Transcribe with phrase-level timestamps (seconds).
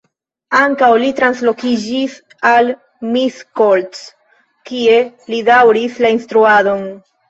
[0.59, 2.17] Ankaŭ li translokiĝis
[2.53, 2.73] al
[3.13, 4.03] Miskolc,
[4.73, 5.01] kie
[5.33, 6.89] li daŭris la instruadon.